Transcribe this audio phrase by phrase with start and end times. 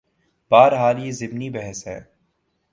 [0.51, 1.99] بہرحال یہ ضمنی بحث ہے۔